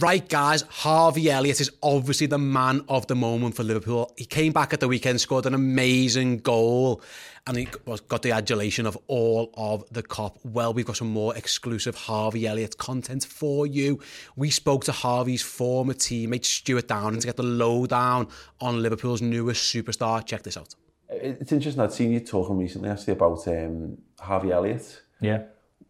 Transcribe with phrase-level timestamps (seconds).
[0.00, 4.12] Right, guys, Harvey Elliott is obviously the man of the moment for Liverpool.
[4.16, 7.00] He came back at the weekend, scored an amazing goal,
[7.46, 7.68] and he
[8.08, 10.38] got the adulation of all of the Kop.
[10.42, 14.00] Well, we've got some more exclusive Harvey Elliott content for you.
[14.34, 18.26] We spoke to Harvey's former teammate, Stewart Downing, to get the lowdown
[18.60, 20.26] on Liverpool's newest superstar.
[20.26, 20.74] Check this out.
[21.08, 25.02] It's interesting, I'd seen you talking recently actually about um, Harvey Elliott.
[25.20, 25.44] Yeah.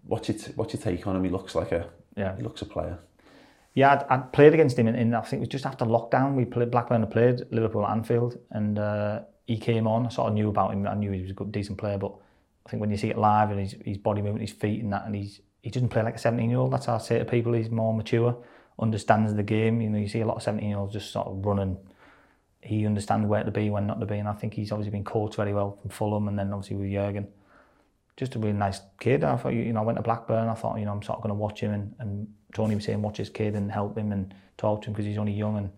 [0.07, 1.25] What's your, what's your take on him?
[1.25, 2.37] He looks like a, Yeah.
[2.37, 2.99] he looks a player.
[3.75, 6.35] Yeah, I'd played against him in, in, I think it was just after lockdown.
[6.35, 10.07] We played Blackburn had played Liverpool at Anfield, and uh, he came on.
[10.07, 10.87] I sort of knew about him.
[10.87, 12.15] I knew he was a good, decent player, but
[12.67, 14.93] I think when you see it live and his, his body movement, his feet, and
[14.93, 16.73] that, and he's he doesn't play like a 17 year old.
[16.73, 17.55] That's how I say to people.
[17.55, 18.37] He's more mature,
[18.79, 19.81] understands the game.
[19.81, 21.79] You know, you see a lot of 17 year olds just sort of running.
[22.61, 25.05] He understands where to be, when not to be, and I think he's obviously been
[25.05, 27.29] coached very well from Fulham, and then obviously with Jurgen.
[28.17, 29.25] Just a really nice kid.
[29.25, 30.49] I thought, you know, I went to Blackburn.
[30.49, 32.85] I thought, you know, I'm sort of going to watch him, and, and Tony was
[32.85, 35.57] saying, watch his kid and help him and talk to him because he's only young.
[35.57, 35.71] And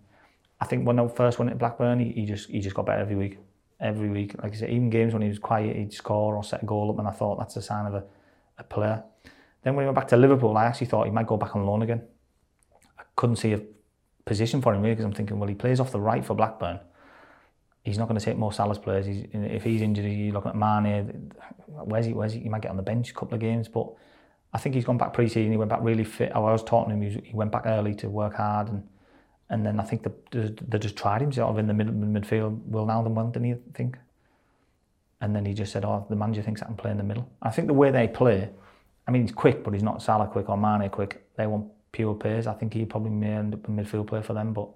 [0.60, 3.00] I think when I first went to Blackburn, he, he just he just got better
[3.00, 3.38] every week.
[3.80, 6.62] Every week, like I said, even games when he was quiet, he'd score or set
[6.62, 8.04] a goal up, and I thought that's a sign of a,
[8.58, 9.02] a player.
[9.62, 11.66] Then when he went back to Liverpool, I actually thought he might go back on
[11.66, 12.02] loan again.
[12.98, 13.60] I couldn't see a
[14.24, 16.80] position for him really because I'm thinking, well, he plays off the right for Blackburn.
[17.86, 19.06] He's not going to take Mo Salah's players.
[19.06, 21.30] He's, if he's injured, you're looking at Mane.
[21.68, 22.12] Where's he?
[22.14, 22.40] Where's he?
[22.40, 23.86] He might get on the bench a couple of games, but
[24.52, 25.52] I think he's gone back pre-season.
[25.52, 26.32] He went back really fit.
[26.34, 27.22] I was talking to him.
[27.24, 28.82] He, went back early to work hard, and
[29.50, 30.02] and then I think
[30.32, 32.60] they, they just tried him sort of in the mid, midfield.
[32.68, 33.96] Wijnaldum well, didn't he think?
[35.20, 37.30] And then he just said, "Oh, the manager thinks I can play in the middle."
[37.40, 38.50] I think the way they play,
[39.06, 41.24] I mean, he's quick, but he's not Salah quick or Mane quick.
[41.36, 42.48] They want pure pace.
[42.48, 44.70] I think he probably may end up a midfield player for them, but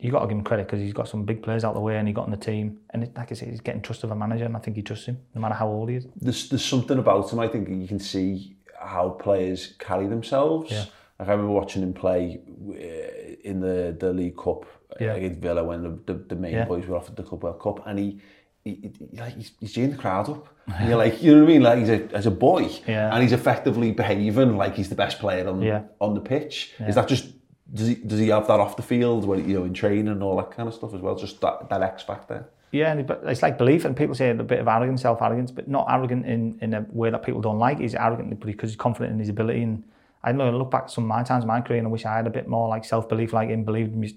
[0.00, 1.96] you got to give him credit because he's got some big players out the way
[1.98, 2.78] and he got in the team.
[2.90, 4.82] And it, like I said, he's getting trust of a manager, and I think he
[4.82, 6.06] trusts him, no matter how old he is.
[6.16, 10.70] There's, there's something about him, I think you can see how players carry themselves.
[10.72, 10.84] Yeah.
[11.18, 12.40] Like I remember watching him play
[12.70, 14.64] uh, in the, the League Cup
[14.98, 15.14] Yeah.
[15.14, 16.64] against Villa when the, the, the main Yeah.
[16.64, 18.20] boys were offered the Club World Cup and he,
[18.64, 20.48] he, he like he's, he's the crowd up.
[20.74, 21.62] And you're like, you know what I mean?
[21.62, 23.12] Like he's a, as a boy Yeah.
[23.12, 25.82] and he's effectively behaving like he's the best player on, Yeah.
[26.00, 26.72] on the pitch.
[26.80, 27.26] Is that just,
[27.72, 30.22] does he, does he have that off the field, when, you know, in training and
[30.22, 31.14] all that kind of stuff as well?
[31.14, 32.48] Just that, that X factor?
[32.72, 35.86] Yeah, but it's like belief, and people say a bit of arrogance, self-arrogance, but not
[35.88, 37.80] arrogant in, in a way that people don't like.
[37.80, 39.62] He's arrogant because he's confident in his ability.
[39.62, 39.82] And
[40.22, 42.04] I know, I look back some of my times, in my career, and I wish
[42.04, 44.14] I had a bit more like self-belief, like him, believed me.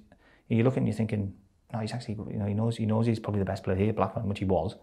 [0.49, 1.33] You look and you're thinking,
[1.71, 3.89] no, he's actually, you know, he knows, he knows he's probably the best player here,
[3.89, 4.75] at Blackburn, which he was.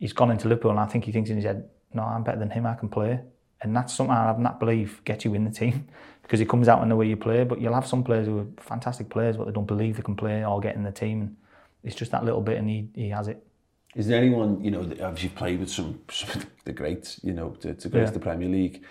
[0.00, 2.38] He's gone into Liverpool, and I think he thinks in his head, no, I'm better
[2.38, 3.20] than him, I can play.
[3.60, 5.88] And that's something having that belief gets you in the team
[6.22, 7.44] because it comes out in the way you play.
[7.44, 10.14] But you'll have some players who are fantastic players, but they don't believe they can
[10.16, 11.20] play or get in the team.
[11.22, 11.36] And
[11.82, 13.44] It's just that little bit, and he, he has it.
[13.96, 17.20] Is there anyone, you know, that- obviously you've played with some, some of the greats,
[17.24, 18.10] you know, to, to grace Yeah.
[18.12, 18.84] the Premier League,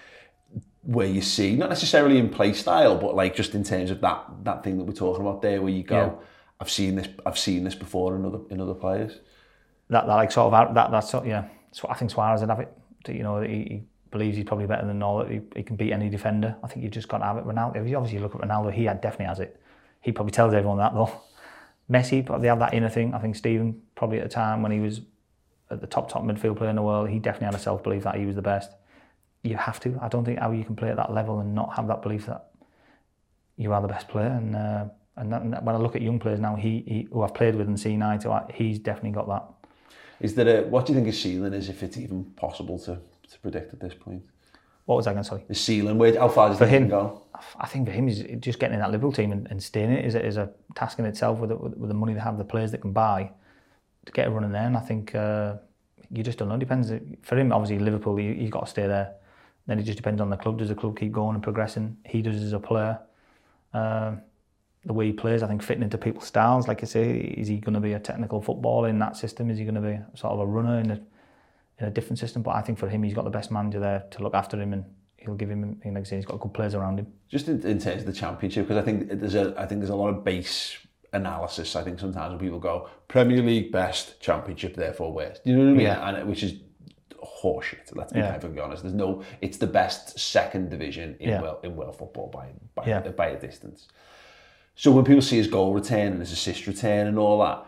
[0.84, 4.24] where you see, not necessarily in play style, but like just in terms of that
[4.44, 6.26] that thing that we're talking about there, where you go, Yeah.
[6.60, 9.20] I've seen this, I've seen this before in other in other players.
[9.90, 11.46] that, that like sort of that that sort yeah.
[11.72, 12.74] So I think Suarez would have it.
[13.08, 15.24] You know, he, he believes he's probably better than all.
[15.26, 16.56] He, he can beat any defender.
[16.64, 17.46] I think you just got to have it.
[17.46, 19.60] Ronaldo, if you obviously look at Ronaldo, he had, definitely has it.
[20.02, 21.12] He probably tells everyone that though.
[21.92, 23.14] Messi probably have that inner thing.
[23.14, 25.02] I think Steven probably at the time when he was
[25.70, 28.04] at the top top midfield player in the world, he definitely had a self belief
[28.04, 28.72] that he was the best.
[29.44, 29.98] You have to.
[30.02, 32.26] I don't think how you can play at that level and not have that belief
[32.26, 32.48] that
[33.56, 34.28] you are the best player.
[34.28, 34.86] And uh,
[35.18, 37.34] and, that, and that- when I look at young players now, he, he who I've
[37.34, 39.44] played with and seen eye to eye, he's definitely got that.
[40.20, 42.98] Is there a, what do you think his ceiling is, if it's even possible to,
[43.32, 44.24] to predict at this point?
[44.86, 45.44] What was I going to say?
[45.48, 47.24] The ceiling, where, how far does For him, go?
[47.60, 49.98] I think for him, is just getting in that Liverpool team and, and staying in
[49.98, 52.22] it is a, is a task in itself with, the- with, with the money they
[52.22, 53.30] have, the players that can buy
[54.06, 54.64] to get a run in there.
[54.64, 55.56] And I think uh,
[56.10, 56.56] you just don't know.
[56.56, 56.92] It depends
[57.22, 57.52] for him.
[57.52, 59.16] Obviously, Liverpool, he, he's got to stay there.
[59.66, 60.60] Then it just depends on the club.
[60.60, 61.98] Does the club keep going and progressing?
[62.06, 62.98] He does as a player.
[63.74, 64.22] Um,
[64.86, 66.70] the way he plays, I think, fitting into people's styles.
[66.70, 69.52] Like I say, is he going to be a technical footballer in that system?
[69.52, 71.02] Is he going to be sort of a runner in the
[71.80, 72.42] in a different system.
[72.42, 74.74] But I think for him, he's got the best manager there to look after him
[74.74, 74.86] and
[75.18, 77.08] he'll give him, like I say, he's got good players around him.
[77.30, 79.90] Just in, in terms of the championship, because I think there's a, I think there's
[79.92, 80.78] a lot of base
[81.14, 81.76] analysis.
[81.76, 85.42] I think sometimes when people go Premier League best, Championship therefore worst.
[85.46, 85.82] You know what I mean?
[85.82, 86.10] Yeah.
[86.18, 86.56] And which is
[87.42, 87.96] horseshit.
[87.96, 88.34] Let's be Yeah.
[88.34, 88.84] perfectly honest.
[88.84, 89.24] There's no.
[89.42, 91.42] It's the best second division in Yeah.
[91.42, 93.00] world in world football by by, Yeah.
[93.02, 93.88] by a distance.
[94.76, 97.66] So when people see his goal return and his assist return and all that,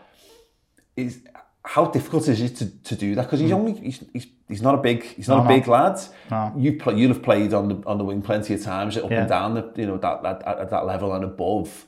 [0.96, 1.22] is
[1.64, 3.24] how difficult is it to, to do that?
[3.24, 5.48] Because he's only he's, he's he's not a big he's not Hmm.
[5.48, 5.60] No, a no.
[5.60, 6.00] big lad.
[6.30, 6.54] No.
[6.56, 9.20] You play you'll have played on the on the wing plenty of times up Yeah.
[9.20, 11.86] and down the you know that, that at that level and above.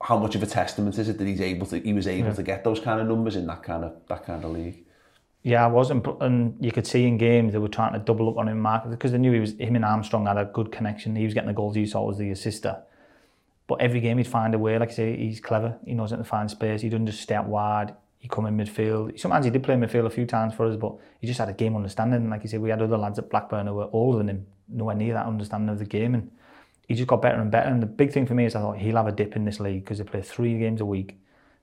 [0.00, 2.42] How much of a testament is it that he's able to he was able to
[2.44, 4.84] get those kind of numbers in that kind of that kind of league?
[5.42, 8.28] Yeah, I was, and, and you could see in games they were trying to double
[8.28, 10.70] up on him, Mark, because they knew he was him and Armstrong had a good
[10.70, 11.16] connection.
[11.16, 11.74] He was getting the goals.
[11.76, 12.82] He saw was the assister.
[13.68, 14.78] But every game he'd find a way.
[14.78, 15.78] Like I say, he's clever.
[15.86, 16.80] He knows how to find space.
[16.82, 17.94] He doesn't just out wide.
[18.18, 19.18] He come in midfield.
[19.18, 21.52] Sometimes he did play midfield a few times for us, but he just had a
[21.52, 22.28] game understanding.
[22.28, 24.96] Like you said, we had other lads at Blackburn who were older than him, nowhere
[24.96, 26.30] near that understanding of the game, and
[26.88, 27.68] he just got better and better.
[27.68, 29.60] And the big thing for me is I thought he'll have a dip in this
[29.60, 31.18] league because they play three games a week,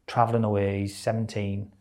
[0.07, 0.81] travelling away.
[0.81, 1.71] He's 17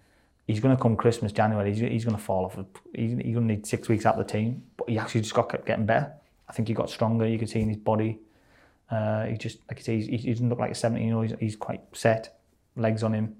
[0.46, 2.58] he's going to come Christmas, January, he's, he's going to fall off.
[2.94, 4.62] He's, he's going to need six weeks out of the team.
[4.76, 6.12] But he actually just got kept getting better.
[6.48, 7.26] I think he got stronger.
[7.26, 8.18] You could see in his body.
[8.90, 11.34] Uh, he just, like I say, he's, he doesn't look like a 17 year old.
[11.40, 12.38] He's quite set,
[12.76, 13.36] legs on him.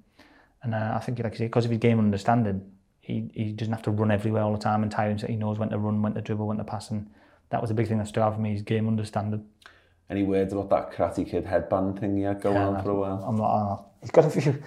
[0.63, 2.71] And uh, I think, like I say, because of his game understanding,
[3.01, 5.29] he, he doesn't have to run everywhere all the time and tire himself.
[5.29, 6.89] He knows when to run, when to dribble, when to pass.
[6.89, 7.07] And
[7.49, 9.45] that was a big thing that stood out for me, his game understanding.
[10.09, 13.23] Any words about that Karate Kid headband thing he had going on for a while?
[13.27, 13.87] I'm not, I'm not.
[14.01, 14.61] He's got a few.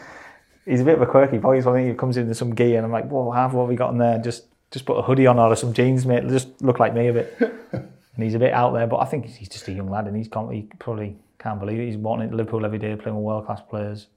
[0.65, 1.61] He's a bit of a quirky boy.
[1.61, 3.69] So I think he comes into some gear and I'm like, whoa, half what have
[3.69, 4.19] we got in there?
[4.19, 6.29] Just just put a hoodie on or some jeans, mate.
[6.29, 7.37] Just look like me a bit.
[7.73, 10.17] and he's a bit out there, but I think he's just a young lad and
[10.17, 11.87] he's he probably can't believe it.
[11.87, 14.09] He's wanting Liverpool every day, playing with world class players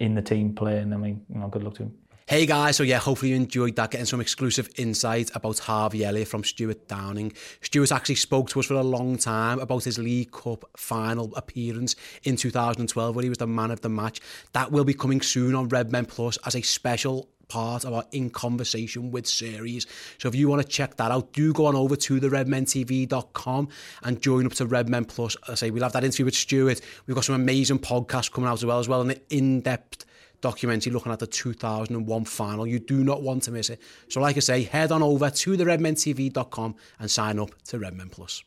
[0.00, 0.92] in the team, playing.
[0.92, 1.94] I mean, you know, good luck to him.
[2.26, 6.28] Hey guys, so yeah, hopefully you enjoyed that, getting some exclusive insight about Harvey Elliott
[6.28, 7.32] from Stewart Downing.
[7.60, 11.96] Stewart actually spoke to us for a long time about his League Cup final appearance
[12.22, 14.20] in 2012 where he was the man of the match.
[14.52, 18.04] That will be coming soon on Red Men Plus as a special part of our
[18.12, 19.86] In Conversation with series.
[20.18, 23.68] So if you want to check that out, do go on over to the redmentv.com
[24.04, 25.36] and join up to Red Men Plus.
[25.48, 26.80] I say we'll have that interview with Stewart.
[27.06, 30.06] We've got some amazing podcasts coming out as well, as well, an in-depth
[30.40, 32.66] documentary looking at the 2001 final.
[32.66, 33.80] You do not want to miss it.
[34.08, 38.10] So like I say, head on over to the redmentv.com and sign up to Redmen
[38.10, 38.42] Plus.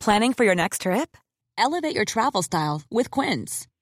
[0.00, 1.16] Planning for your next trip?
[1.56, 3.66] Elevate your travel style with Quince.